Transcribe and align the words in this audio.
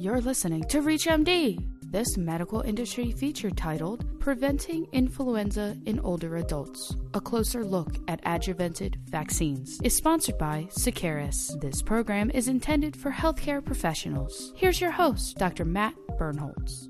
You're 0.00 0.22
listening 0.22 0.64
to 0.68 0.80
ReachMD. 0.80 1.62
This 1.90 2.16
medical 2.16 2.62
industry 2.62 3.12
feature 3.12 3.50
titled 3.50 4.18
Preventing 4.18 4.86
Influenza 4.92 5.76
in 5.84 6.00
Older 6.00 6.38
Adults 6.38 6.96
A 7.12 7.20
Closer 7.20 7.66
Look 7.66 7.98
at 8.08 8.24
Adjuvanted 8.24 8.96
Vaccines 9.10 9.78
is 9.82 9.94
sponsored 9.94 10.38
by 10.38 10.66
Seqirus. 10.70 11.60
This 11.60 11.82
program 11.82 12.30
is 12.30 12.48
intended 12.48 12.96
for 12.96 13.10
healthcare 13.10 13.62
professionals. 13.62 14.54
Here's 14.56 14.80
your 14.80 14.90
host, 14.90 15.36
Dr. 15.36 15.66
Matt 15.66 15.94
Birnholz. 16.18 16.88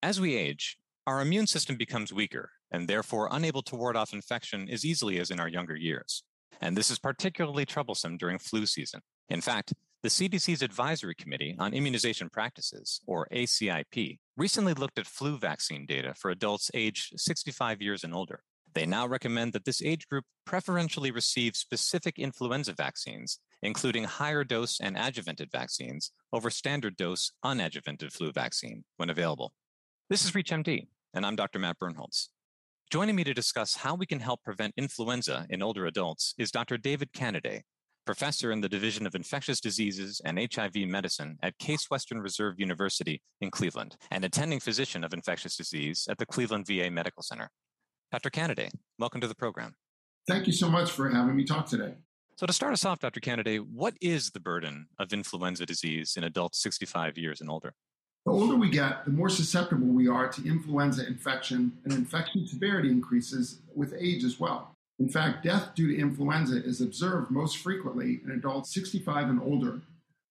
As 0.00 0.20
we 0.20 0.36
age, 0.36 0.78
our 1.08 1.20
immune 1.20 1.48
system 1.48 1.74
becomes 1.74 2.12
weaker 2.12 2.52
and 2.70 2.86
therefore 2.86 3.28
unable 3.32 3.62
to 3.62 3.74
ward 3.74 3.96
off 3.96 4.12
infection 4.12 4.68
as 4.70 4.84
easily 4.84 5.18
as 5.18 5.32
in 5.32 5.40
our 5.40 5.48
younger 5.48 5.74
years. 5.74 6.22
And 6.60 6.76
this 6.76 6.88
is 6.88 7.00
particularly 7.00 7.66
troublesome 7.66 8.16
during 8.16 8.38
flu 8.38 8.64
season. 8.64 9.00
In 9.28 9.40
fact, 9.40 9.74
the 10.02 10.08
CDC's 10.08 10.62
Advisory 10.62 11.16
Committee 11.16 11.56
on 11.58 11.74
Immunization 11.74 12.30
Practices, 12.30 13.00
or 13.06 13.26
ACIP, 13.32 14.18
recently 14.36 14.72
looked 14.72 14.96
at 14.96 15.08
flu 15.08 15.36
vaccine 15.36 15.86
data 15.86 16.14
for 16.14 16.30
adults 16.30 16.70
aged 16.72 17.18
65 17.18 17.82
years 17.82 18.04
and 18.04 18.14
older. 18.14 18.40
They 18.74 18.86
now 18.86 19.08
recommend 19.08 19.54
that 19.54 19.64
this 19.64 19.82
age 19.82 20.06
group 20.06 20.24
preferentially 20.46 21.10
receive 21.10 21.56
specific 21.56 22.16
influenza 22.16 22.74
vaccines, 22.74 23.40
including 23.60 24.04
higher 24.04 24.44
dose 24.44 24.78
and 24.80 24.96
adjuvanted 24.96 25.50
vaccines, 25.50 26.12
over 26.32 26.48
standard 26.48 26.96
dose 26.96 27.32
unadjuvanted 27.44 28.12
flu 28.12 28.30
vaccine 28.30 28.84
when 28.98 29.10
available. 29.10 29.52
This 30.10 30.24
is 30.24 30.30
ReachMD, 30.30 30.86
and 31.12 31.26
I'm 31.26 31.34
Dr. 31.34 31.58
Matt 31.58 31.80
Birnholz. 31.80 32.28
Joining 32.88 33.16
me 33.16 33.24
to 33.24 33.34
discuss 33.34 33.74
how 33.74 33.96
we 33.96 34.06
can 34.06 34.20
help 34.20 34.44
prevent 34.44 34.74
influenza 34.76 35.44
in 35.50 35.60
older 35.60 35.86
adults 35.86 36.34
is 36.38 36.52
Dr. 36.52 36.78
David 36.78 37.12
Canaday, 37.12 37.62
professor 38.08 38.52
in 38.52 38.62
the 38.62 38.70
Division 38.70 39.06
of 39.06 39.14
Infectious 39.14 39.60
Diseases 39.60 40.22
and 40.24 40.38
HIV 40.38 40.76
Medicine 40.88 41.36
at 41.42 41.58
Case 41.58 41.90
Western 41.90 42.22
Reserve 42.22 42.58
University 42.58 43.20
in 43.42 43.50
Cleveland, 43.50 43.98
and 44.10 44.24
attending 44.24 44.60
physician 44.60 45.04
of 45.04 45.12
infectious 45.12 45.58
disease 45.58 46.06
at 46.08 46.16
the 46.16 46.24
Cleveland 46.24 46.66
VA 46.66 46.90
Medical 46.90 47.22
Center. 47.22 47.50
Dr. 48.10 48.30
Canaday, 48.30 48.70
welcome 48.98 49.20
to 49.20 49.26
the 49.26 49.34
program. 49.34 49.74
Thank 50.26 50.46
you 50.46 50.54
so 50.54 50.70
much 50.70 50.90
for 50.90 51.10
having 51.10 51.36
me 51.36 51.44
talk 51.44 51.66
today. 51.66 51.96
So, 52.36 52.46
to 52.46 52.52
start 52.54 52.72
us 52.72 52.86
off, 52.86 52.98
Dr. 52.98 53.20
Canaday, 53.20 53.58
what 53.58 53.92
is 54.00 54.30
the 54.30 54.40
burden 54.40 54.86
of 54.98 55.12
influenza 55.12 55.66
disease 55.66 56.14
in 56.16 56.24
adults 56.24 56.62
65 56.62 57.18
years 57.18 57.42
and 57.42 57.50
older? 57.50 57.74
The 58.24 58.32
older 58.32 58.56
we 58.56 58.70
get, 58.70 59.04
the 59.04 59.10
more 59.10 59.28
susceptible 59.28 59.86
we 59.86 60.08
are 60.08 60.28
to 60.28 60.48
influenza 60.48 61.06
infection, 61.06 61.72
and 61.84 61.92
infection 61.92 62.46
severity 62.46 62.88
increases 62.88 63.60
with 63.74 63.92
age 64.00 64.24
as 64.24 64.40
well. 64.40 64.77
In 64.98 65.08
fact, 65.08 65.44
death 65.44 65.74
due 65.76 65.88
to 65.88 65.98
influenza 65.98 66.56
is 66.62 66.80
observed 66.80 67.30
most 67.30 67.58
frequently 67.58 68.20
in 68.24 68.32
adults 68.32 68.74
65 68.74 69.28
and 69.28 69.40
older, 69.40 69.80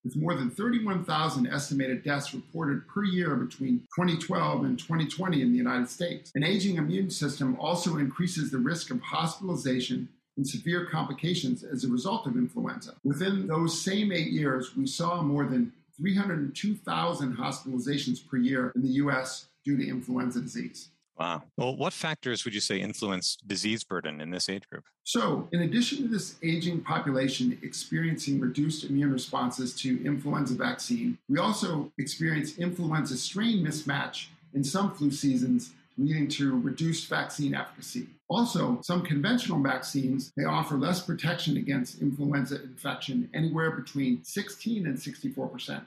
with 0.03 0.17
more 0.17 0.35
than 0.35 0.49
31,000 0.49 1.47
estimated 1.47 2.03
deaths 2.03 2.33
reported 2.33 2.85
per 2.87 3.03
year 3.05 3.35
between 3.35 3.79
2012 3.95 4.65
and 4.65 4.77
2020 4.77 5.41
in 5.41 5.51
the 5.51 5.57
United 5.57 5.89
States. 5.89 6.31
An 6.35 6.43
aging 6.43 6.75
immune 6.75 7.09
system 7.09 7.57
also 7.59 7.97
increases 7.97 8.51
the 8.51 8.57
risk 8.57 8.91
of 8.91 8.99
hospitalization 9.01 10.09
and 10.35 10.47
severe 10.47 10.85
complications 10.85 11.63
as 11.63 11.83
a 11.83 11.89
result 11.89 12.27
of 12.27 12.35
influenza. 12.35 12.93
Within 13.03 13.47
those 13.47 13.81
same 13.81 14.11
eight 14.11 14.31
years, 14.31 14.75
we 14.75 14.85
saw 14.85 15.21
more 15.21 15.45
than 15.45 15.71
302,000 15.97 17.35
hospitalizations 17.35 18.19
per 18.25 18.37
year 18.37 18.71
in 18.75 18.83
the 18.83 18.93
U.S. 19.03 19.47
due 19.65 19.77
to 19.77 19.87
influenza 19.87 20.41
disease. 20.41 20.89
Wow. 21.19 21.43
Well, 21.57 21.75
what 21.75 21.93
factors 21.93 22.45
would 22.45 22.53
you 22.53 22.59
say 22.59 22.79
influence 22.79 23.37
disease 23.47 23.83
burden 23.83 24.21
in 24.21 24.29
this 24.29 24.49
age 24.49 24.67
group? 24.69 24.85
So, 25.03 25.47
in 25.51 25.61
addition 25.61 26.03
to 26.03 26.07
this 26.07 26.35
aging 26.43 26.81
population 26.81 27.57
experiencing 27.63 28.39
reduced 28.39 28.83
immune 28.83 29.11
responses 29.11 29.73
to 29.81 30.05
influenza 30.05 30.53
vaccine, 30.53 31.17
we 31.27 31.39
also 31.39 31.91
experience 31.97 32.57
influenza 32.59 33.17
strain 33.17 33.65
mismatch 33.65 34.27
in 34.53 34.63
some 34.63 34.93
flu 34.93 35.09
seasons, 35.09 35.71
leading 35.97 36.27
to 36.27 36.59
reduced 36.61 37.09
vaccine 37.09 37.55
efficacy. 37.55 38.07
Also, 38.29 38.79
some 38.83 39.01
conventional 39.01 39.61
vaccines 39.61 40.31
may 40.37 40.45
offer 40.45 40.75
less 40.75 41.01
protection 41.01 41.57
against 41.57 42.01
influenza 42.01 42.61
infection, 42.61 43.27
anywhere 43.33 43.71
between 43.71 44.23
16 44.23 44.85
and 44.85 44.99
64 44.99 45.47
percent. 45.47 45.83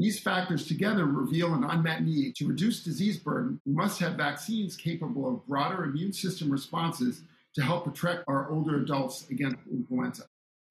These 0.00 0.18
factors 0.18 0.66
together 0.66 1.04
reveal 1.04 1.52
an 1.52 1.62
unmet 1.62 2.02
need. 2.02 2.34
To 2.36 2.46
reduce 2.46 2.82
disease 2.82 3.18
burden, 3.18 3.60
we 3.66 3.74
must 3.74 4.00
have 4.00 4.14
vaccines 4.14 4.74
capable 4.74 5.28
of 5.28 5.46
broader 5.46 5.84
immune 5.84 6.14
system 6.14 6.50
responses 6.50 7.20
to 7.54 7.62
help 7.62 7.84
protect 7.84 8.24
our 8.26 8.50
older 8.50 8.76
adults 8.76 9.28
against 9.28 9.58
influenza. 9.70 10.24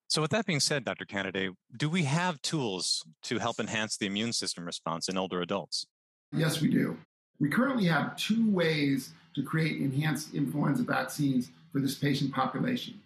So, 0.08 0.24
with 0.24 0.32
that 0.32 0.48
being 0.48 0.60
said, 0.60 0.84
Dr. 0.84 1.06
Canaday, 1.06 1.54
do 1.78 1.92
we 1.92 2.06
have 2.06 2.42
tools 2.42 3.04
to 3.22 3.38
help 3.38 3.60
enhance 3.60 3.98
the 3.98 4.08
immune 4.08 4.34
system 4.34 4.66
response 4.66 5.08
in 5.08 5.16
older 5.16 5.44
adults? 5.44 5.86
Yes, 6.34 6.60
we 6.60 6.68
do. 6.68 6.98
We 7.40 7.50
currently 7.50 7.86
have 7.86 8.16
two 8.16 8.50
ways 8.50 9.12
to 9.36 9.44
create 9.44 9.80
enhanced 9.80 10.34
influenza 10.34 10.82
vaccines 10.82 11.52
for 11.72 11.82
this 11.82 11.94
patient 11.94 12.34
population. 12.34 13.00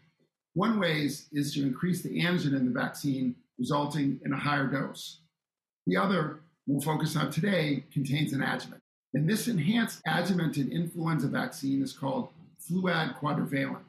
One 0.53 0.79
way 0.79 1.01
is, 1.01 1.27
is 1.33 1.53
to 1.55 1.63
increase 1.63 2.01
the 2.01 2.21
antigen 2.21 2.55
in 2.55 2.63
the 2.63 2.71
vaccine, 2.71 3.35
resulting 3.59 4.21
in 4.23 4.31
a 4.31 4.37
higher 4.37 4.67
dose. 4.67 5.19
The 5.85 5.97
other 5.97 6.39
we'll 6.65 6.81
focus 6.81 7.15
on 7.15 7.31
today 7.31 7.83
contains 7.91 8.33
an 8.33 8.41
adjuvant. 8.41 8.81
And 9.13 9.29
this 9.29 9.47
enhanced 9.47 10.01
adjuvanted 10.07 10.71
influenza 10.71 11.27
vaccine 11.27 11.81
is 11.83 11.93
called 11.93 12.29
Fluad 12.59 13.19
Quadrivalent. 13.19 13.83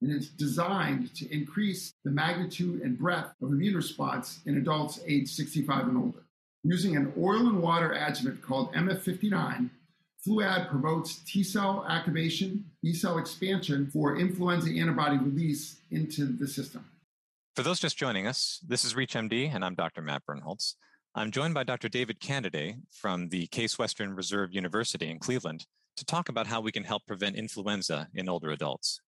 And 0.00 0.12
it's 0.12 0.28
designed 0.28 1.14
to 1.16 1.32
increase 1.34 1.92
the 2.04 2.10
magnitude 2.10 2.82
and 2.82 2.96
breadth 2.96 3.32
of 3.42 3.50
immune 3.50 3.74
response 3.74 4.40
in 4.46 4.56
adults 4.58 5.00
aged 5.06 5.30
65 5.30 5.88
and 5.88 5.96
older. 5.96 6.22
Using 6.62 6.96
an 6.96 7.12
oil 7.18 7.48
and 7.48 7.60
water 7.60 7.92
adjuvant 7.92 8.42
called 8.42 8.72
MF59, 8.74 9.70
Fluad 10.24 10.68
promotes 10.68 11.16
T 11.20 11.42
cell 11.42 11.84
activation, 11.88 12.64
B 12.82 12.92
cell 12.92 13.18
expansion 13.18 13.88
for 13.90 14.16
influenza 14.16 14.70
antibody 14.70 15.16
release 15.16 15.76
into 15.90 16.26
the 16.26 16.46
system. 16.46 16.84
For 17.56 17.62
those 17.62 17.80
just 17.80 17.96
joining 17.96 18.26
us, 18.26 18.60
this 18.66 18.84
is 18.84 18.94
ReachMD, 18.94 19.52
and 19.52 19.64
I'm 19.64 19.74
Dr. 19.74 20.02
Matt 20.02 20.22
Birnholz. 20.28 20.74
I'm 21.14 21.30
joined 21.30 21.54
by 21.54 21.64
Dr. 21.64 21.88
David 21.88 22.20
Canaday 22.20 22.76
from 22.92 23.30
the 23.30 23.46
Case 23.48 23.78
Western 23.78 24.14
Reserve 24.14 24.52
University 24.52 25.10
in 25.10 25.18
Cleveland 25.18 25.66
to 25.96 26.04
talk 26.04 26.28
about 26.28 26.46
how 26.46 26.60
we 26.60 26.70
can 26.70 26.84
help 26.84 27.06
prevent 27.06 27.34
influenza 27.34 28.08
in 28.14 28.28
older 28.28 28.50
adults. 28.50 29.00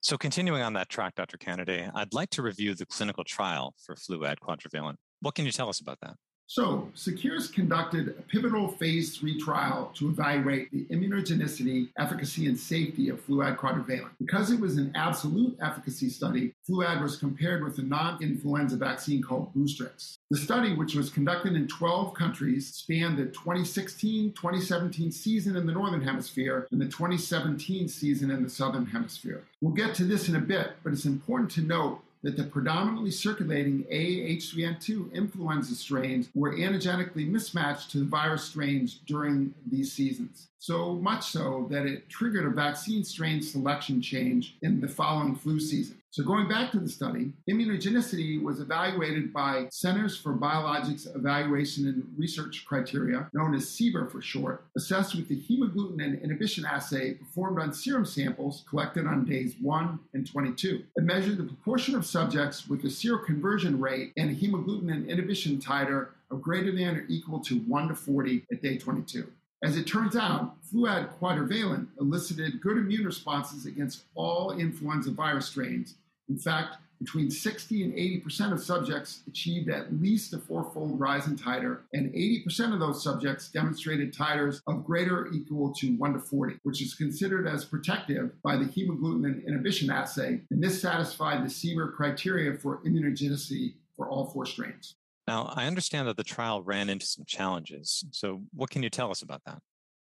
So, 0.00 0.18
continuing 0.18 0.62
on 0.62 0.74
that 0.74 0.88
track, 0.88 1.14
Dr. 1.14 1.38
Canaday, 1.38 1.90
I'd 1.94 2.12
like 2.12 2.30
to 2.30 2.42
review 2.42 2.74
the 2.74 2.84
clinical 2.84 3.24
trial 3.24 3.74
for 3.84 3.94
Fluad 3.94 4.38
Quadrivalent. 4.40 4.96
What 5.20 5.34
can 5.34 5.46
you 5.46 5.52
tell 5.52 5.68
us 5.68 5.80
about 5.80 5.98
that? 6.02 6.14
So, 6.48 6.88
Seqirus 6.94 7.52
conducted 7.52 8.08
a 8.08 8.22
pivotal 8.22 8.68
phase 8.68 9.16
three 9.16 9.36
trial 9.38 9.90
to 9.96 10.08
evaluate 10.08 10.70
the 10.70 10.84
immunogenicity, 10.94 11.88
efficacy, 11.98 12.46
and 12.46 12.56
safety 12.56 13.08
of 13.08 13.24
Fluad 13.26 13.56
Quadrivalent. 13.56 14.10
Because 14.20 14.52
it 14.52 14.60
was 14.60 14.76
an 14.76 14.92
absolute 14.94 15.56
efficacy 15.60 16.08
study, 16.08 16.54
Fluad 16.68 17.02
was 17.02 17.16
compared 17.16 17.64
with 17.64 17.78
a 17.78 17.82
non 17.82 18.22
influenza 18.22 18.76
vaccine 18.76 19.22
called 19.22 19.52
Boostrix. 19.54 20.18
The 20.30 20.38
study, 20.38 20.74
which 20.74 20.94
was 20.94 21.10
conducted 21.10 21.54
in 21.54 21.66
12 21.66 22.14
countries, 22.14 22.72
spanned 22.72 23.18
the 23.18 23.26
2016 23.26 24.32
2017 24.32 25.10
season 25.10 25.56
in 25.56 25.66
the 25.66 25.72
Northern 25.72 26.02
Hemisphere 26.02 26.68
and 26.70 26.80
the 26.80 26.86
2017 26.86 27.88
season 27.88 28.30
in 28.30 28.44
the 28.44 28.50
Southern 28.50 28.86
Hemisphere. 28.86 29.42
We'll 29.60 29.74
get 29.74 29.94
to 29.96 30.04
this 30.04 30.28
in 30.28 30.36
a 30.36 30.40
bit, 30.40 30.72
but 30.84 30.92
it's 30.92 31.06
important 31.06 31.50
to 31.52 31.62
note 31.62 32.02
that 32.22 32.36
the 32.36 32.44
predominantly 32.44 33.10
circulating 33.10 33.84
AH3N2 33.84 35.12
influenza 35.12 35.74
strains 35.74 36.28
were 36.34 36.58
antigenically 36.58 37.24
mismatched 37.24 37.90
to 37.92 37.98
the 37.98 38.04
virus 38.04 38.44
strains 38.44 39.00
during 39.06 39.54
these 39.70 39.92
seasons. 39.92 40.48
So 40.58 40.94
much 40.94 41.24
so 41.24 41.66
that 41.70 41.86
it 41.86 42.08
triggered 42.08 42.46
a 42.46 42.50
vaccine 42.50 43.04
strain 43.04 43.40
selection 43.42 44.02
change 44.02 44.56
in 44.62 44.80
the 44.80 44.88
following 44.88 45.36
flu 45.36 45.60
season. 45.60 45.96
So, 46.16 46.24
going 46.24 46.48
back 46.48 46.72
to 46.72 46.80
the 46.80 46.88
study, 46.88 47.34
immunogenicity 47.46 48.42
was 48.42 48.58
evaluated 48.58 49.34
by 49.34 49.68
Centers 49.70 50.16
for 50.16 50.32
Biologics 50.32 51.14
Evaluation 51.14 51.88
and 51.88 52.06
Research 52.16 52.64
Criteria, 52.66 53.28
known 53.34 53.54
as 53.54 53.66
CBER 53.66 54.10
for 54.10 54.22
short, 54.22 54.64
assessed 54.78 55.14
with 55.14 55.28
the 55.28 55.38
hemagglutinin 55.42 56.22
inhibition 56.22 56.64
assay 56.64 57.12
performed 57.12 57.60
on 57.60 57.74
serum 57.74 58.06
samples 58.06 58.64
collected 58.66 59.06
on 59.06 59.26
days 59.26 59.56
1 59.60 59.98
and 60.14 60.26
22. 60.26 60.84
It 60.96 61.04
measured 61.04 61.36
the 61.36 61.44
proportion 61.44 61.94
of 61.94 62.06
subjects 62.06 62.66
with 62.66 62.82
a 62.84 62.88
seroconversion 62.88 63.78
rate 63.78 64.14
and 64.16 64.34
hemagglutinin 64.34 65.10
inhibition 65.10 65.58
titer 65.58 66.12
of 66.30 66.40
greater 66.40 66.72
than 66.74 66.96
or 66.96 67.04
equal 67.08 67.40
to 67.40 67.58
1 67.58 67.88
to 67.88 67.94
40 67.94 68.46
at 68.50 68.62
day 68.62 68.78
22. 68.78 69.30
As 69.62 69.76
it 69.76 69.86
turns 69.86 70.16
out, 70.16 70.54
Fluad 70.62 71.10
Quadrivalent 71.18 71.88
elicited 72.00 72.62
good 72.62 72.78
immune 72.78 73.04
responses 73.04 73.66
against 73.66 74.04
all 74.14 74.52
influenza 74.52 75.10
virus 75.10 75.46
strains 75.46 75.96
in 76.28 76.38
fact, 76.38 76.76
between 76.98 77.30
60 77.30 77.84
and 77.84 77.92
80% 77.92 78.52
of 78.52 78.62
subjects 78.62 79.22
achieved 79.28 79.68
at 79.68 79.92
least 80.00 80.32
a 80.32 80.38
fourfold 80.38 80.98
rise 80.98 81.26
in 81.26 81.36
titer, 81.36 81.80
and 81.92 82.12
80% 82.12 82.72
of 82.72 82.80
those 82.80 83.02
subjects 83.02 83.48
demonstrated 83.48 84.14
titers 84.14 84.60
of 84.66 84.84
greater 84.84 85.20
or 85.20 85.32
equal 85.32 85.74
to 85.74 85.94
1 85.96 86.12
to 86.14 86.18
40, 86.18 86.56
which 86.62 86.80
is 86.82 86.94
considered 86.94 87.46
as 87.46 87.64
protective 87.64 88.30
by 88.42 88.56
the 88.56 88.64
hemagglutinin 88.64 89.46
inhibition 89.46 89.90
assay, 89.90 90.40
and 90.50 90.62
this 90.62 90.80
satisfied 90.80 91.44
the 91.44 91.48
CBER 91.48 91.94
criteria 91.94 92.54
for 92.54 92.78
immunogenicity 92.86 93.74
for 93.94 94.08
all 94.08 94.26
four 94.26 94.46
strains. 94.46 94.94
Now, 95.26 95.52
I 95.54 95.66
understand 95.66 96.08
that 96.08 96.16
the 96.16 96.24
trial 96.24 96.62
ran 96.62 96.88
into 96.88 97.04
some 97.04 97.24
challenges. 97.26 98.04
So, 98.12 98.42
what 98.54 98.70
can 98.70 98.82
you 98.82 98.90
tell 98.90 99.10
us 99.10 99.22
about 99.22 99.42
that? 99.44 99.58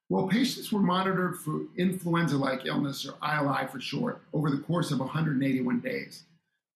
Well, 0.09 0.29
patients 0.29 0.73
were 0.73 0.81
monitored 0.81 1.37
for 1.41 1.63
influenza 1.77 2.37
like 2.37 2.65
illness, 2.65 3.07
or 3.07 3.15
ILI 3.23 3.67
for 3.67 3.81
short, 3.81 4.23
over 4.33 4.51
the 4.51 4.63
course 4.63 4.93
of 4.93 5.01
181 5.01 5.81
days. 5.81 6.25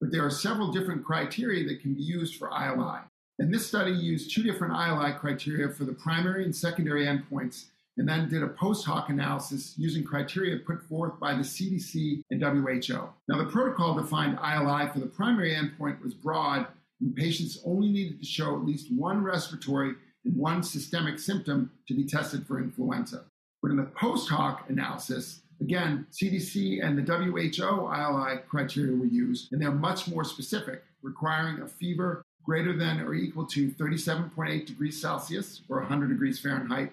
But 0.00 0.11
there 0.11 0.25
are 0.25 0.31
several 0.31 0.73
different 0.73 1.05
criteria 1.05 1.67
that 1.69 1.81
can 1.81 1.94
be 1.94 2.03
used 2.03 2.37
for 2.37 2.49
ILI. 2.49 3.00
And 3.38 3.55
this 3.55 3.67
study 3.67 3.93
used 3.93 4.35
two 4.35 4.43
different 4.43 4.75
ILI 4.75 5.12
criteria 5.19 5.69
for 5.69 5.85
the 5.85 5.93
primary 5.93 6.44
and 6.44 6.55
secondary 6.55 7.06
endpoints, 7.06 7.67
and 7.97 8.09
then 8.09 8.29
did 8.29 8.43
a 8.43 8.49
post 8.49 8.85
hoc 8.85 9.11
analysis 9.11 9.75
using 9.76 10.03
criteria 10.03 10.59
put 10.59 10.83
forth 10.83 11.21
by 11.21 11.35
the 11.35 11.43
CDC 11.43 12.23
and 12.31 12.43
WHO. 12.43 13.09
Now, 13.29 13.38
the 13.38 13.50
protocol 13.50 13.94
defined 13.94 14.38
ILI 14.38 14.93
for 14.93 14.99
the 14.99 15.06
primary 15.06 15.55
endpoint 15.55 16.03
was 16.03 16.15
broad, 16.15 16.67
and 17.00 17.15
patients 17.15 17.61
only 17.65 17.91
needed 17.91 18.19
to 18.19 18.26
show 18.26 18.56
at 18.56 18.65
least 18.65 18.93
one 18.93 19.23
respiratory 19.23 19.94
one 20.25 20.63
systemic 20.63 21.19
symptom 21.19 21.71
to 21.89 21.95
be 21.95 22.05
tested 22.05 22.47
for 22.47 22.59
influenza. 22.59 23.25
But 23.63 23.71
in 23.71 23.77
the 23.77 23.85
post 23.85 24.29
hoc 24.29 24.69
analysis, 24.69 25.43
again, 25.61 26.07
CDC 26.13 26.85
and 26.85 26.97
the 26.97 27.13
WHO 27.13 27.89
ILI 27.93 28.39
criteria 28.49 28.97
were 28.97 29.07
used, 29.07 29.53
and 29.53 29.61
they're 29.61 29.71
much 29.71 30.09
more 30.09 30.25
specific, 30.25 30.83
requiring 31.03 31.61
a 31.61 31.69
fever 31.69 32.23
greater 32.45 32.77
than 32.77 33.01
or 33.01 33.15
equal 33.15 33.45
to 33.47 33.71
37.8 33.73 34.67
degrees 34.67 35.01
Celsius 35.01 35.61
or 35.69 35.79
100 35.81 36.09
degrees 36.09 36.41
Fahrenheit, 36.41 36.93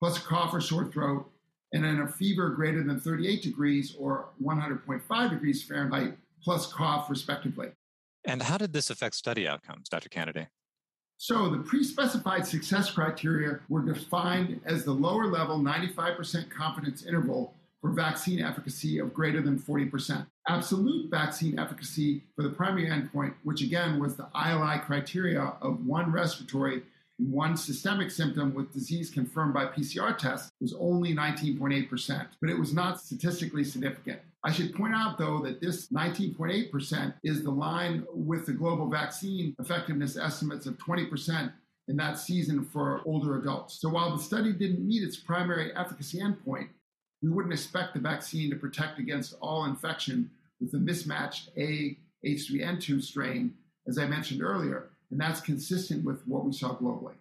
plus 0.00 0.18
a 0.18 0.20
cough 0.20 0.54
or 0.54 0.60
sore 0.60 0.86
throat, 0.86 1.30
and 1.72 1.84
then 1.84 2.00
a 2.00 2.08
fever 2.08 2.50
greater 2.50 2.82
than 2.82 2.98
38 2.98 3.42
degrees 3.42 3.94
or 3.98 4.28
100.5 4.42 5.30
degrees 5.30 5.62
Fahrenheit, 5.62 6.16
plus 6.42 6.72
cough, 6.72 7.10
respectively. 7.10 7.68
And 8.24 8.42
how 8.42 8.56
did 8.58 8.72
this 8.72 8.90
affect 8.90 9.14
study 9.14 9.46
outcomes, 9.46 9.88
Dr. 9.88 10.08
Canaday? 10.08 10.48
So 11.18 11.48
the 11.48 11.58
pre-specified 11.58 12.46
success 12.46 12.90
criteria 12.90 13.60
were 13.68 13.80
defined 13.80 14.60
as 14.66 14.84
the 14.84 14.92
lower 14.92 15.26
level 15.26 15.58
95% 15.58 16.50
confidence 16.50 17.04
interval 17.04 17.54
for 17.80 17.90
vaccine 17.90 18.42
efficacy 18.42 18.98
of 18.98 19.14
greater 19.14 19.40
than 19.40 19.58
40%. 19.58 20.26
Absolute 20.48 21.10
vaccine 21.10 21.58
efficacy 21.58 22.24
for 22.34 22.42
the 22.42 22.50
primary 22.50 22.88
endpoint, 22.88 23.34
which 23.44 23.62
again 23.62 23.98
was 23.98 24.16
the 24.16 24.28
ILI 24.34 24.78
criteria 24.80 25.54
of 25.62 25.86
one 25.86 26.12
respiratory 26.12 26.82
and 27.18 27.32
one 27.32 27.56
systemic 27.56 28.10
symptom 28.10 28.52
with 28.52 28.72
disease 28.72 29.10
confirmed 29.10 29.54
by 29.54 29.66
PCR 29.66 30.16
test, 30.16 30.50
was 30.60 30.74
only 30.78 31.14
19.8%, 31.14 32.26
but 32.40 32.50
it 32.50 32.58
was 32.58 32.74
not 32.74 33.00
statistically 33.00 33.64
significant. 33.64 34.20
I 34.46 34.52
should 34.52 34.72
point 34.76 34.94
out, 34.94 35.18
though, 35.18 35.40
that 35.40 35.60
this 35.60 35.88
19.8% 35.88 37.14
is 37.24 37.42
the 37.42 37.50
line 37.50 38.06
with 38.12 38.46
the 38.46 38.52
global 38.52 38.88
vaccine 38.88 39.56
effectiveness 39.58 40.16
estimates 40.16 40.66
of 40.66 40.78
20% 40.78 41.52
in 41.88 41.96
that 41.96 42.16
season 42.16 42.64
for 42.64 43.00
older 43.04 43.40
adults. 43.40 43.80
So 43.80 43.88
while 43.88 44.16
the 44.16 44.22
study 44.22 44.52
didn't 44.52 44.86
meet 44.86 45.02
its 45.02 45.16
primary 45.16 45.74
efficacy 45.74 46.20
endpoint, 46.20 46.68
we 47.22 47.30
wouldn't 47.30 47.52
expect 47.52 47.94
the 47.94 48.00
vaccine 48.00 48.48
to 48.50 48.56
protect 48.56 49.00
against 49.00 49.34
all 49.40 49.64
infection 49.64 50.30
with 50.60 50.70
the 50.70 50.78
mismatched 50.78 51.50
A 51.56 51.98
H3N2 52.24 53.02
strain, 53.02 53.52
as 53.88 53.98
I 53.98 54.06
mentioned 54.06 54.42
earlier, 54.42 54.90
and 55.10 55.20
that's 55.20 55.40
consistent 55.40 56.04
with 56.04 56.22
what 56.24 56.44
we 56.44 56.52
saw 56.52 56.76
globally. 56.76 57.14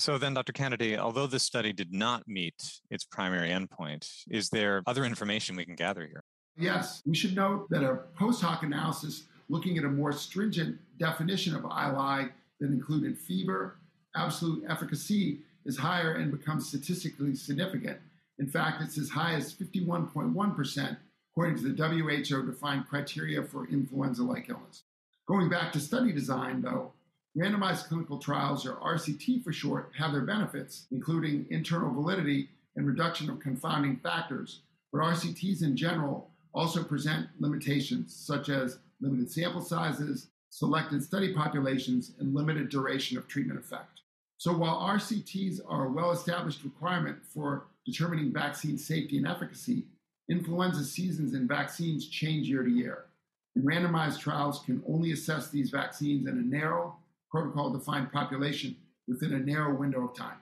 So 0.00 0.18
then, 0.18 0.34
Dr. 0.34 0.52
Kennedy, 0.52 0.98
although 0.98 1.28
this 1.28 1.44
study 1.44 1.72
did 1.72 1.92
not 1.92 2.26
meet 2.26 2.80
its 2.90 3.04
primary 3.04 3.50
endpoint, 3.50 4.08
is 4.28 4.48
there 4.48 4.82
other 4.88 5.04
information 5.04 5.54
we 5.54 5.64
can 5.64 5.76
gather 5.76 6.04
here? 6.04 6.24
Yes, 6.56 7.02
we 7.04 7.14
should 7.14 7.34
note 7.34 7.68
that 7.70 7.82
a 7.82 7.96
post 8.16 8.40
hoc 8.40 8.62
analysis 8.62 9.24
looking 9.48 9.76
at 9.76 9.84
a 9.84 9.88
more 9.88 10.12
stringent 10.12 10.78
definition 10.98 11.54
of 11.54 11.64
ILI 11.64 12.28
that 12.60 12.70
included 12.70 13.18
fever, 13.18 13.76
absolute 14.14 14.64
efficacy 14.68 15.40
is 15.64 15.76
higher 15.76 16.14
and 16.14 16.30
becomes 16.30 16.68
statistically 16.68 17.34
significant. 17.34 17.98
In 18.38 18.46
fact, 18.46 18.82
it's 18.82 18.98
as 18.98 19.10
high 19.10 19.34
as 19.34 19.52
51.1%, 19.52 20.96
according 21.32 21.56
to 21.56 21.72
the 21.72 21.88
WHO 21.88 22.46
defined 22.46 22.88
criteria 22.88 23.42
for 23.42 23.66
influenza 23.68 24.22
like 24.22 24.48
illness. 24.48 24.84
Going 25.26 25.48
back 25.48 25.72
to 25.72 25.80
study 25.80 26.12
design, 26.12 26.62
though, 26.62 26.92
randomized 27.36 27.88
clinical 27.88 28.18
trials, 28.18 28.66
or 28.66 28.74
RCT 28.76 29.42
for 29.42 29.52
short, 29.52 29.90
have 29.98 30.12
their 30.12 30.22
benefits, 30.22 30.86
including 30.92 31.46
internal 31.50 31.92
validity 31.92 32.48
and 32.76 32.86
reduction 32.86 33.28
of 33.30 33.40
confounding 33.40 33.96
factors. 33.96 34.60
But 34.92 35.00
RCTs 35.00 35.62
in 35.62 35.76
general 35.76 36.30
also 36.54 36.84
present 36.84 37.26
limitations 37.40 38.14
such 38.14 38.48
as 38.48 38.78
limited 39.00 39.30
sample 39.30 39.60
sizes, 39.60 40.28
selected 40.50 41.02
study 41.02 41.34
populations, 41.34 42.12
and 42.20 42.34
limited 42.34 42.68
duration 42.68 43.18
of 43.18 43.26
treatment 43.26 43.58
effect. 43.58 44.00
So 44.38 44.52
while 44.56 44.80
RCTs 44.80 45.60
are 45.68 45.86
a 45.86 45.90
well 45.90 46.12
established 46.12 46.64
requirement 46.64 47.18
for 47.26 47.66
determining 47.84 48.32
vaccine 48.32 48.78
safety 48.78 49.18
and 49.18 49.26
efficacy, 49.26 49.84
influenza 50.28 50.84
seasons 50.84 51.34
and 51.34 51.48
vaccines 51.48 52.08
change 52.08 52.48
year 52.48 52.62
to 52.62 52.70
year. 52.70 53.06
And 53.54 53.64
randomized 53.64 54.20
trials 54.20 54.60
can 54.60 54.82
only 54.88 55.12
assess 55.12 55.50
these 55.50 55.70
vaccines 55.70 56.26
in 56.26 56.38
a 56.38 56.42
narrow, 56.42 56.96
protocol 57.30 57.70
defined 57.70 58.12
population 58.12 58.76
within 59.06 59.34
a 59.34 59.38
narrow 59.38 59.74
window 59.74 60.04
of 60.08 60.16
time. 60.16 60.38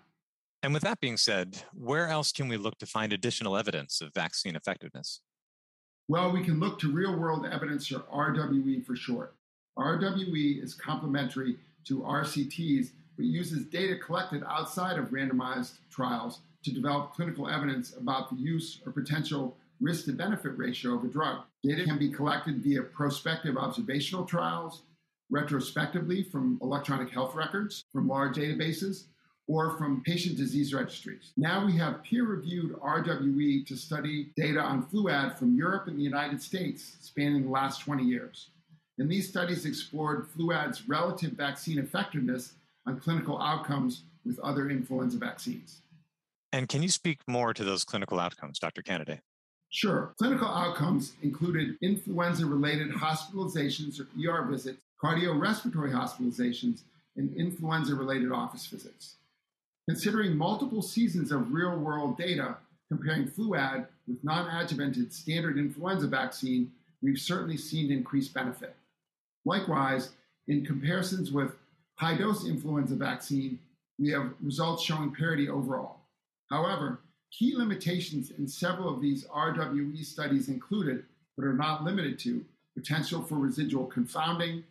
And 0.62 0.72
with 0.72 0.82
that 0.82 1.00
being 1.00 1.16
said, 1.16 1.62
where 1.74 2.06
else 2.08 2.30
can 2.30 2.48
we 2.48 2.56
look 2.56 2.78
to 2.78 2.86
find 2.86 3.12
additional 3.12 3.56
evidence 3.56 4.00
of 4.00 4.14
vaccine 4.14 4.54
effectiveness? 4.54 5.20
Well, 6.12 6.30
we 6.30 6.44
can 6.44 6.60
look 6.60 6.78
to 6.80 6.92
real 6.92 7.16
world 7.16 7.46
evidence, 7.50 7.90
or 7.90 8.00
RWE 8.00 8.84
for 8.84 8.94
short. 8.94 9.32
RWE 9.78 10.62
is 10.62 10.74
complementary 10.74 11.56
to 11.86 12.00
RCTs, 12.00 12.90
but 13.16 13.24
uses 13.24 13.64
data 13.64 13.96
collected 13.96 14.42
outside 14.46 14.98
of 14.98 15.06
randomized 15.06 15.78
trials 15.90 16.40
to 16.64 16.70
develop 16.70 17.14
clinical 17.14 17.48
evidence 17.48 17.96
about 17.96 18.28
the 18.28 18.36
use 18.36 18.82
or 18.84 18.92
potential 18.92 19.56
risk 19.80 20.04
to 20.04 20.12
benefit 20.12 20.58
ratio 20.58 20.96
of 20.96 21.04
a 21.04 21.08
drug. 21.08 21.44
Data 21.62 21.82
can 21.84 21.98
be 21.98 22.10
collected 22.10 22.62
via 22.62 22.82
prospective 22.82 23.56
observational 23.56 24.26
trials, 24.26 24.82
retrospectively 25.30 26.22
from 26.22 26.58
electronic 26.60 27.08
health 27.08 27.34
records, 27.34 27.84
from 27.90 28.06
large 28.06 28.36
databases, 28.36 29.04
or 29.52 29.76
from 29.76 30.02
patient 30.02 30.34
disease 30.34 30.72
registries. 30.72 31.32
Now 31.36 31.66
we 31.66 31.76
have 31.76 32.02
peer 32.02 32.24
reviewed 32.24 32.72
RWE 32.76 33.66
to 33.66 33.76
study 33.76 34.30
data 34.34 34.58
on 34.60 34.84
FLUAD 34.86 35.38
from 35.38 35.54
Europe 35.54 35.88
and 35.88 35.98
the 35.98 36.02
United 36.02 36.40
States 36.40 36.96
spanning 37.00 37.42
the 37.42 37.50
last 37.50 37.82
20 37.82 38.02
years. 38.02 38.48
And 38.98 39.10
these 39.10 39.28
studies 39.28 39.66
explored 39.66 40.26
FLUAD's 40.34 40.88
relative 40.88 41.32
vaccine 41.32 41.78
effectiveness 41.78 42.54
on 42.86 42.98
clinical 42.98 43.38
outcomes 43.42 44.04
with 44.24 44.38
other 44.38 44.70
influenza 44.70 45.18
vaccines. 45.18 45.82
And 46.52 46.66
can 46.66 46.82
you 46.82 46.88
speak 46.88 47.18
more 47.26 47.52
to 47.52 47.62
those 47.62 47.84
clinical 47.84 48.18
outcomes, 48.18 48.58
Dr. 48.58 48.80
Canaday? 48.80 49.18
Sure. 49.68 50.14
Clinical 50.18 50.48
outcomes 50.48 51.12
included 51.22 51.76
influenza 51.82 52.46
related 52.46 52.90
hospitalizations 52.90 54.00
or 54.00 54.06
ER 54.18 54.46
visits, 54.46 54.80
cardiorespiratory 55.02 55.92
hospitalizations, 55.92 56.82
and 57.16 57.34
influenza 57.36 57.94
related 57.94 58.32
office 58.32 58.66
visits. 58.66 59.16
Considering 59.88 60.36
multiple 60.36 60.80
seasons 60.80 61.32
of 61.32 61.52
real 61.52 61.76
world 61.76 62.16
data 62.16 62.56
comparing 62.88 63.26
FLUAD 63.26 63.86
with 64.06 64.22
non 64.22 64.46
adjuvanted 64.48 65.12
standard 65.12 65.58
influenza 65.58 66.06
vaccine, 66.06 66.70
we've 67.02 67.18
certainly 67.18 67.56
seen 67.56 67.90
increased 67.90 68.32
benefit. 68.32 68.76
Likewise, 69.44 70.10
in 70.46 70.64
comparisons 70.64 71.32
with 71.32 71.52
high 71.96 72.16
dose 72.16 72.46
influenza 72.46 72.94
vaccine, 72.94 73.58
we 73.98 74.10
have 74.10 74.34
results 74.40 74.82
showing 74.82 75.12
parity 75.12 75.48
overall. 75.48 76.00
However, 76.48 77.00
key 77.32 77.56
limitations 77.56 78.30
in 78.30 78.46
several 78.46 78.88
of 78.88 79.00
these 79.00 79.26
RWE 79.26 80.04
studies 80.04 80.48
included, 80.48 81.04
but 81.36 81.44
are 81.44 81.54
not 81.54 81.82
limited 81.82 82.18
to, 82.20 82.44
potential 82.76 83.22
for 83.22 83.34
residual 83.36 83.86
confounding, 83.86 84.62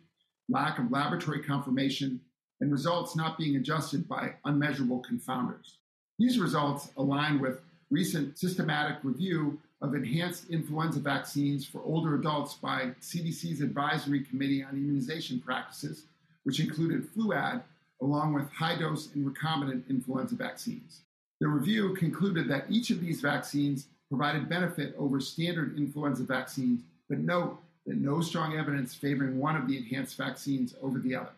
lack 0.48 0.78
of 0.78 0.90
laboratory 0.90 1.42
confirmation, 1.42 2.20
and 2.62 2.70
results 2.70 3.16
not 3.16 3.36
being 3.36 3.56
adjusted 3.56 4.08
by 4.08 4.32
unmeasurable 4.44 5.02
confounders. 5.02 5.72
These 6.20 6.38
results 6.38 6.92
align 6.96 7.40
with 7.40 7.60
recent 7.90 8.38
systematic 8.38 8.98
review 9.02 9.58
of 9.82 9.96
enhanced 9.96 10.48
influenza 10.48 11.00
vaccines 11.00 11.66
for 11.66 11.82
older 11.82 12.14
adults 12.14 12.54
by 12.54 12.92
CDC's 13.00 13.60
Advisory 13.62 14.20
Committee 14.20 14.62
on 14.62 14.76
Immunization 14.76 15.40
Practices, 15.40 16.04
which 16.44 16.60
included 16.60 17.08
FLUAD 17.12 17.62
along 18.00 18.32
with 18.32 18.48
high 18.52 18.78
dose 18.78 19.12
and 19.14 19.26
recombinant 19.26 19.82
influenza 19.90 20.36
vaccines. 20.36 21.00
The 21.40 21.48
review 21.48 21.94
concluded 21.94 22.48
that 22.48 22.70
each 22.70 22.90
of 22.90 23.00
these 23.00 23.20
vaccines 23.20 23.88
provided 24.08 24.48
benefit 24.48 24.94
over 24.96 25.20
standard 25.20 25.76
influenza 25.76 26.22
vaccines, 26.22 26.82
but 27.08 27.18
note 27.18 27.58
that 27.86 27.96
no 27.96 28.20
strong 28.20 28.56
evidence 28.56 28.94
favoring 28.94 29.40
one 29.40 29.56
of 29.56 29.66
the 29.66 29.76
enhanced 29.76 30.16
vaccines 30.16 30.76
over 30.80 31.00
the 31.00 31.16
other. 31.16 31.32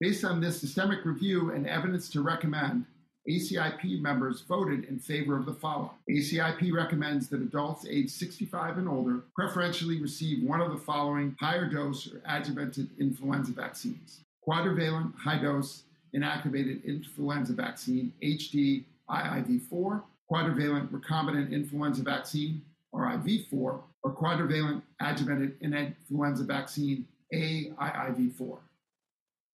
Based 0.00 0.24
on 0.24 0.40
this 0.40 0.58
systemic 0.58 1.04
review 1.04 1.50
and 1.50 1.66
evidence 1.66 2.08
to 2.10 2.22
recommend, 2.22 2.86
ACIP 3.28 4.00
members 4.00 4.40
voted 4.40 4.84
in 4.84 4.98
favor 4.98 5.36
of 5.36 5.44
the 5.44 5.52
following. 5.52 5.90
ACIP 6.08 6.72
recommends 6.72 7.28
that 7.28 7.42
adults 7.42 7.86
age 7.86 8.08
65 8.08 8.78
and 8.78 8.88
older 8.88 9.24
preferentially 9.36 10.00
receive 10.00 10.42
one 10.42 10.62
of 10.62 10.72
the 10.72 10.78
following 10.78 11.36
higher 11.38 11.68
dose 11.68 12.06
or 12.06 12.18
adjuvanted 12.20 12.88
influenza 12.98 13.52
vaccines 13.52 14.20
quadrivalent 14.46 15.14
high 15.16 15.38
dose 15.38 15.84
inactivated 16.14 16.84
influenza 16.84 17.52
vaccine, 17.52 18.12
HD 18.22 18.84
IIV4, 19.08 20.02
quadrivalent 20.30 20.88
recombinant 20.88 21.52
influenza 21.52 22.02
vaccine, 22.02 22.60
RIV4, 22.94 23.52
or 23.52 23.82
quadrivalent 24.04 24.82
adjuvanted 25.00 25.60
influenza 25.60 26.44
vaccine, 26.44 27.06
AIIV4. 27.32 28.58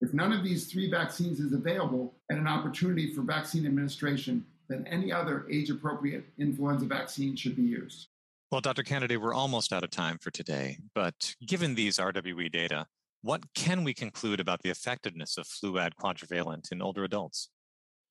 If 0.06 0.14
none 0.14 0.32
of 0.32 0.44
these 0.44 0.66
three 0.66 0.88
vaccines 0.88 1.40
is 1.40 1.52
available 1.52 2.14
and 2.30 2.38
an 2.38 2.46
opportunity 2.46 3.12
for 3.12 3.22
vaccine 3.22 3.66
administration, 3.66 4.46
then 4.68 4.86
any 4.88 5.10
other 5.10 5.48
age 5.50 5.68
appropriate 5.68 6.24
influenza 6.38 6.86
vaccine 6.86 7.34
should 7.34 7.56
be 7.56 7.62
used. 7.62 8.06
Well, 8.52 8.60
Dr. 8.60 8.84
Kennedy, 8.84 9.16
we're 9.16 9.34
almost 9.34 9.72
out 9.72 9.82
of 9.82 9.90
time 9.90 10.18
for 10.20 10.30
today, 10.30 10.78
but 10.94 11.34
given 11.44 11.74
these 11.74 11.96
RWE 11.96 12.52
data, 12.52 12.86
what 13.22 13.52
can 13.56 13.82
we 13.82 13.94
conclude 13.94 14.38
about 14.38 14.62
the 14.62 14.70
effectiveness 14.70 15.38
of 15.38 15.48
Fluad 15.48 15.94
quadrivalent 16.00 16.70
in 16.70 16.80
older 16.80 17.02
adults? 17.02 17.48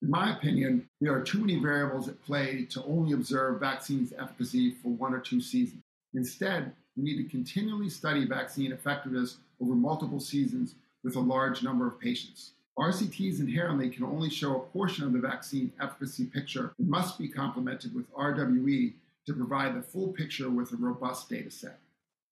In 0.02 0.10
my 0.10 0.36
opinion, 0.36 0.90
there 1.00 1.14
are 1.14 1.24
too 1.24 1.40
many 1.40 1.60
variables 1.60 2.10
at 2.10 2.22
play 2.22 2.66
to 2.72 2.84
only 2.84 3.14
observe 3.14 3.62
vaccines' 3.62 4.12
efficacy 4.20 4.72
for 4.84 4.90
one 4.90 5.14
or 5.14 5.22
two 5.22 5.40
seasons. 5.40 5.82
Instead, 6.14 6.74
we 6.98 7.04
need 7.04 7.24
to 7.24 7.30
continually 7.30 7.90
study 7.90 8.26
vaccine 8.26 8.74
effectiveness 8.74 9.38
over 9.62 9.74
multiple 9.76 10.20
seasons 10.20 10.76
with 11.06 11.16
a 11.16 11.20
large 11.20 11.62
number 11.62 11.88
of 11.88 12.00
patients. 12.00 12.54
RCTs 12.80 13.40
inherently 13.40 13.90
can 13.90 14.04
only 14.04 14.30
show 14.30 14.56
a 14.56 14.60
portion 14.60 15.06
of 15.06 15.14
the 15.14 15.20
vaccine 15.20 15.72
efficacy 15.80 16.26
picture 16.26 16.74
and 16.80 16.90
must 16.90 17.20
be 17.20 17.30
complemented 17.30 17.94
with 17.94 18.12
RWE 18.14 18.92
to 19.28 19.34
provide 19.34 19.76
the 19.76 19.84
full 19.84 20.10
picture 20.10 20.50
with 20.50 20.74
a 20.74 20.78
robust 20.78 21.30
data 21.30 21.52
set. 21.52 21.80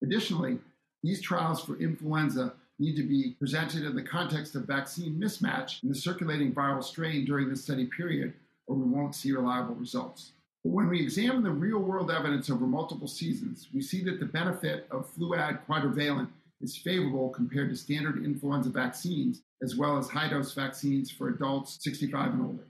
Additionally, 0.01 0.58
these 1.03 1.22
trials 1.22 1.63
for 1.63 1.77
influenza 1.77 2.53
need 2.80 2.96
to 2.96 3.03
be 3.03 3.36
presented 3.38 3.84
in 3.84 3.96
the 3.96 4.01
context 4.01 4.56
of 4.56 4.65
vaccine 4.65 5.13
mismatch 5.13 5.82
in 5.84 5.89
the 5.89 5.96
circulating 5.96 6.51
viral 6.51 6.84
strain 6.84 7.24
during 7.24 7.50
the 7.50 7.56
study 7.56 7.86
period, 7.86 8.34
or 8.65 8.75
we 8.75 8.89
won't 8.89 9.15
see 9.15 9.32
reliable 9.32 9.75
results. 9.75 10.32
But 10.63 10.72
when 10.72 10.89
we 10.89 11.00
examine 11.00 11.44
the 11.44 11.51
real 11.51 11.80
world 11.80 12.10
evidence 12.10 12.50
over 12.50 12.65
multiple 12.65 13.08
seasons, 13.08 13.68
we 13.74 13.82
see 13.82 14.03
that 14.06 14.20
the 14.20 14.25
benefit 14.25 14.88
of 14.89 15.13
Fluad 15.15 15.60
quadrivalent 15.68 16.30
is 16.63 16.77
favorable 16.77 17.29
compared 17.29 17.70
to 17.70 17.75
standard 17.75 18.24
influenza 18.24 18.70
vaccines, 18.70 19.43
as 19.62 19.75
well 19.75 19.98
as 19.98 20.10
high 20.10 20.29
dose 20.29 20.53
vaccines 20.53 21.12
for 21.12 21.27
adults 21.29 21.77
65 21.82 22.34
and 22.34 22.41
older. 22.41 22.67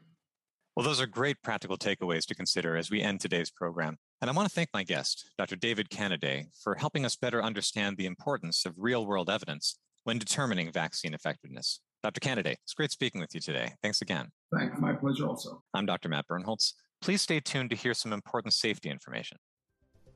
Well, 0.76 0.84
those 0.84 1.00
are 1.00 1.06
great 1.06 1.38
practical 1.44 1.78
takeaways 1.78 2.26
to 2.26 2.36
consider 2.36 2.76
as 2.76 2.90
we 2.90 3.02
end 3.02 3.22
today's 3.22 3.52
program. 3.52 3.98
And 4.22 4.30
I 4.30 4.34
want 4.34 4.50
to 4.50 4.54
thank 4.54 4.70
my 4.74 4.84
guest, 4.84 5.30
Dr. 5.38 5.56
David 5.56 5.90
Canaday, 5.90 6.48
for 6.64 6.74
helping 6.74 7.06
us 7.06 7.16
better 7.16 7.44
understand 7.44 7.96
the 7.96 8.08
importance 8.08 8.66
of 8.66 8.74
real 8.78 9.06
world 9.06 9.30
evidence 9.30 9.78
when 10.04 10.18
determining 10.18 10.72
vaccine 10.72 11.14
effectiveness. 11.14 11.80
Dr. 12.02 12.20
Canaday, 12.20 12.56
it's 12.64 12.74
great 12.74 12.92
speaking 12.92 13.22
with 13.22 13.36
you 13.36 13.40
today. 13.40 13.74
Thanks 13.84 14.02
again. 14.02 14.30
Thanks. 14.58 14.80
My 14.80 14.94
pleasure 14.94 15.28
also. 15.28 15.62
I'm 15.76 15.86
Dr. 15.86 16.10
Matt 16.10 16.26
Birnholz. 16.28 16.74
Please 17.02 17.22
stay 17.22 17.40
tuned 17.40 17.70
to 17.70 17.76
hear 17.76 17.94
some 17.94 18.12
important 18.12 18.54
safety 18.54 18.90
information. 18.90 19.38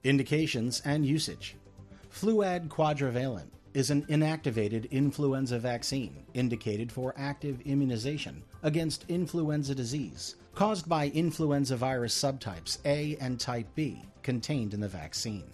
Indications 0.04 0.82
and 0.84 1.06
usage. 1.06 1.56
Fluad 2.12 2.68
quadrivalent 2.68 3.52
is 3.78 3.92
an 3.92 4.04
inactivated 4.08 4.90
influenza 4.90 5.60
vaccine 5.60 6.26
indicated 6.34 6.92
for 6.92 7.14
active 7.16 7.62
immunization 7.62 8.42
against 8.64 9.06
influenza 9.08 9.76
disease 9.76 10.36
caused 10.56 10.90
by 10.90 11.10
influenza 11.10 11.76
virus 11.76 12.20
subtypes 12.20 12.80
A 12.86 13.16
and 13.22 13.40
type 13.40 13.68
B 13.76 14.02
contained 14.24 14.74
in 14.74 14.80
the 14.80 14.88
vaccine. 14.88 15.52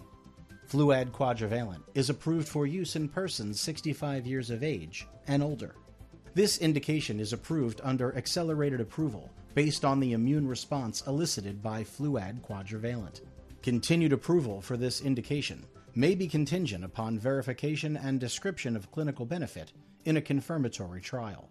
Fluad 0.70 1.10
quadrivalent 1.10 1.82
is 1.92 2.08
approved 2.08 2.48
for 2.48 2.66
use 2.66 2.96
in 2.96 3.10
persons 3.10 3.60
65 3.60 4.26
years 4.26 4.48
of 4.48 4.62
age 4.62 5.06
and 5.28 5.42
older. 5.42 5.74
This 6.32 6.56
indication 6.56 7.20
is 7.20 7.34
approved 7.34 7.82
under 7.84 8.16
accelerated 8.16 8.80
approval 8.80 9.30
based 9.52 9.84
on 9.84 10.00
the 10.00 10.14
immune 10.14 10.48
response 10.48 11.06
elicited 11.06 11.62
by 11.62 11.84
Fluad 11.84 12.40
quadrivalent. 12.40 13.20
Continued 13.60 14.14
approval 14.14 14.62
for 14.62 14.78
this 14.78 15.02
indication 15.02 15.66
may 15.96 16.14
be 16.14 16.26
contingent 16.26 16.84
upon 16.84 17.18
verification 17.18 17.96
and 17.96 18.20
description 18.20 18.76
of 18.76 18.90
clinical 18.90 19.24
benefit 19.26 19.72
in 20.04 20.16
a 20.16 20.22
confirmatory 20.22 21.00
trial. 21.00 21.50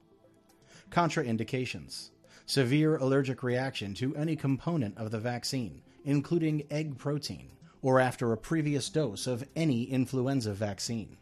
Contraindications 0.90 2.10
severe 2.46 2.98
allergic 2.98 3.44
reaction 3.44 3.94
to 3.94 4.16
any 4.16 4.36
component 4.36 4.98
of 4.98 5.12
the 5.12 5.20
vaccine, 5.20 5.82
including 6.04 6.64
egg 6.70 6.98
protein, 6.98 7.52
or 7.82 8.00
after 8.00 8.32
a 8.32 8.38
previous 8.38 8.90
dose 8.90 9.28
of 9.28 9.48
any 9.56 9.84
influenza 9.84 10.54
vaccine. 10.54 11.18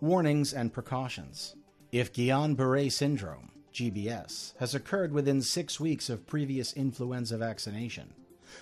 Warnings 0.00 0.52
and 0.52 0.72
precautions. 0.72 1.54
If 1.92 2.12
Guillain 2.12 2.56
Barre 2.56 2.88
syndrome, 2.88 3.50
GBS, 3.72 4.56
has 4.58 4.74
occurred 4.74 5.12
within 5.12 5.42
six 5.42 5.78
weeks 5.80 6.10
of 6.10 6.26
previous 6.26 6.72
influenza 6.72 7.38
vaccination, 7.38 8.14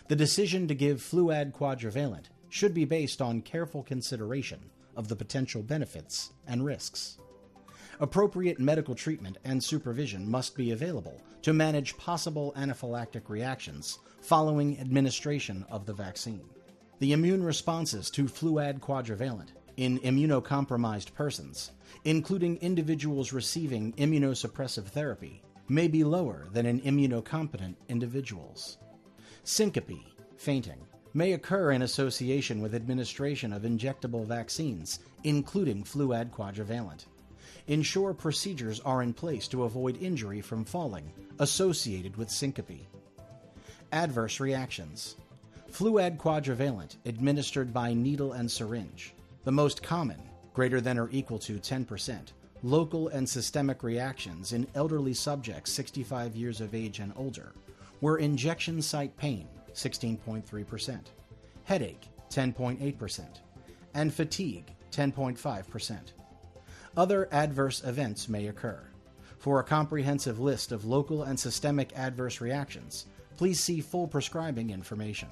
the 0.08 0.16
decision 0.16 0.68
to 0.68 0.74
give 0.74 1.00
Fluad 1.00 1.52
quadrivalent 1.52 2.26
should 2.52 2.74
be 2.74 2.84
based 2.84 3.22
on 3.22 3.40
careful 3.40 3.82
consideration 3.82 4.60
of 4.94 5.08
the 5.08 5.16
potential 5.16 5.62
benefits 5.62 6.34
and 6.46 6.62
risks. 6.62 7.16
Appropriate 7.98 8.60
medical 8.60 8.94
treatment 8.94 9.38
and 9.42 9.64
supervision 9.64 10.30
must 10.30 10.54
be 10.54 10.72
available 10.72 11.18
to 11.40 11.54
manage 11.54 11.96
possible 11.96 12.52
anaphylactic 12.54 13.30
reactions 13.30 14.00
following 14.20 14.78
administration 14.78 15.64
of 15.70 15.86
the 15.86 15.94
vaccine. 15.94 16.44
The 16.98 17.12
immune 17.12 17.42
responses 17.42 18.10
to 18.10 18.24
Fluad 18.24 18.80
quadrivalent 18.80 19.52
in 19.78 19.98
immunocompromised 20.00 21.14
persons, 21.14 21.70
including 22.04 22.58
individuals 22.58 23.32
receiving 23.32 23.94
immunosuppressive 23.94 24.88
therapy, 24.88 25.42
may 25.70 25.88
be 25.88 26.04
lower 26.04 26.48
than 26.52 26.66
in 26.66 26.82
immunocompetent 26.82 27.76
individuals. 27.88 28.76
Syncope, 29.42 30.04
fainting, 30.36 30.86
may 31.14 31.32
occur 31.32 31.72
in 31.72 31.82
association 31.82 32.60
with 32.60 32.74
administration 32.74 33.52
of 33.52 33.62
injectable 33.62 34.26
vaccines, 34.26 35.00
including 35.24 35.84
Fluad 35.84 36.30
quadrivalent. 36.30 37.06
Ensure 37.66 38.12
procedures 38.12 38.80
are 38.80 39.02
in 39.02 39.12
place 39.12 39.46
to 39.48 39.64
avoid 39.64 39.96
injury 40.02 40.40
from 40.40 40.64
falling 40.64 41.12
associated 41.38 42.16
with 42.16 42.30
syncope. 42.30 42.86
Adverse 43.92 44.40
reactions. 44.40 45.16
Fluad 45.70 46.16
quadrivalent 46.16 46.96
administered 47.06 47.72
by 47.72 47.94
needle 47.94 48.32
and 48.32 48.50
syringe. 48.50 49.14
The 49.44 49.52
most 49.52 49.82
common, 49.82 50.20
greater 50.54 50.80
than 50.80 50.98
or 50.98 51.08
equal 51.10 51.38
to 51.40 51.58
10%, 51.58 52.32
local 52.62 53.08
and 53.08 53.28
systemic 53.28 53.82
reactions 53.82 54.52
in 54.52 54.66
elderly 54.74 55.14
subjects 55.14 55.72
65 55.72 56.36
years 56.36 56.60
of 56.60 56.74
age 56.74 57.00
and 57.00 57.12
older 57.16 57.52
were 58.00 58.18
injection 58.18 58.82
site 58.82 59.16
pain, 59.16 59.48
16.3%, 59.74 61.00
headache, 61.64 62.08
10.8%, 62.30 63.26
and 63.94 64.12
fatigue, 64.12 64.72
10.5%. 64.90 65.98
Other 66.96 67.28
adverse 67.32 67.82
events 67.84 68.28
may 68.28 68.48
occur. 68.48 68.80
For 69.38 69.58
a 69.58 69.64
comprehensive 69.64 70.38
list 70.38 70.72
of 70.72 70.84
local 70.84 71.24
and 71.24 71.38
systemic 71.38 71.92
adverse 71.96 72.40
reactions, 72.40 73.06
please 73.36 73.60
see 73.60 73.80
full 73.80 74.06
prescribing 74.06 74.70
information. 74.70 75.28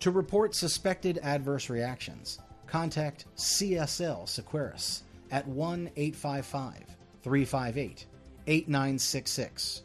To 0.00 0.10
report 0.10 0.54
suspected 0.54 1.20
adverse 1.22 1.70
reactions, 1.70 2.40
contact 2.66 3.26
CSL 3.36 4.24
Seqirus 4.24 5.02
at 5.30 5.46
1 5.46 5.90
855 5.94 6.96
358 7.22 8.06
8966 8.46 9.82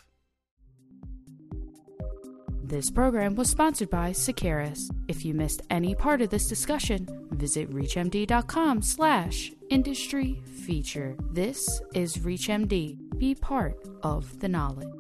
This 2.68 2.90
program 2.90 3.35
was 3.35 3.49
sponsored 3.49 3.88
by 3.88 4.11
Seqirus. 4.11 4.90
If 5.08 5.25
you 5.25 5.32
missed 5.32 5.62
any 5.70 5.94
part 5.94 6.20
of 6.20 6.28
this 6.28 6.47
discussion, 6.47 7.08
visit 7.30 7.73
reachmd.com 7.73 8.82
slash 8.82 9.52
industry 9.70 10.42
feature. 10.66 11.16
This 11.30 11.80
is 11.94 12.18
ReachMD. 12.18 13.18
Be 13.18 13.35
part 13.35 13.82
of 14.02 14.38
the 14.40 14.49
knowledge. 14.49 14.98